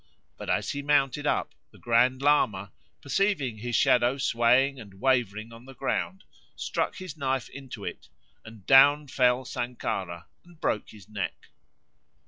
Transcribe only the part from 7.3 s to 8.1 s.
into it